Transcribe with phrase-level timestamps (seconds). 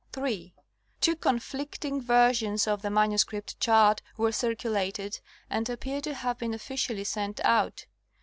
[0.13, 0.51] (3)
[0.99, 7.03] Two conflicting versions of the manuscript chart were circulated and appear to have been officially
[7.03, 7.85] sent out.